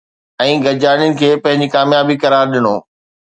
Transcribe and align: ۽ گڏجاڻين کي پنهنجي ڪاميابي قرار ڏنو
۽ 0.43 0.53
گڏجاڻين 0.67 1.11
کي 1.19 1.29
پنهنجي 1.43 1.67
ڪاميابي 1.75 2.15
قرار 2.25 2.45
ڏنو 2.55 2.75